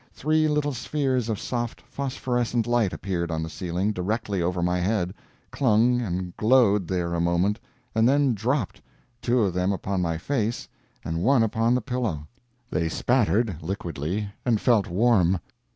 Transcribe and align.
Three 0.13 0.47
little 0.47 0.73
spheres 0.73 1.29
of 1.29 1.39
soft 1.39 1.79
phosphorescent 1.81 2.65
light 2.65 2.91
appeared 2.91 3.29
on 3.29 3.43
the 3.43 3.51
ceiling 3.51 3.91
directly 3.91 4.41
over 4.41 4.63
my 4.63 4.79
head, 4.79 5.13
clung 5.51 6.01
and 6.01 6.35
glowed 6.37 6.87
there 6.87 7.13
a 7.13 7.21
moment, 7.21 7.59
and 7.93 8.09
then 8.09 8.33
dropped 8.33 8.81
two 9.21 9.43
of 9.43 9.53
them 9.53 9.71
upon 9.71 10.01
my 10.01 10.17
face 10.17 10.67
and 11.05 11.21
one 11.21 11.43
upon 11.43 11.75
the 11.75 11.81
pillow. 11.81 12.25
They 12.71 12.89
spattered, 12.89 13.57
liquidly, 13.61 14.31
and 14.43 14.59
felt 14.59 14.87
warm. 14.87 15.37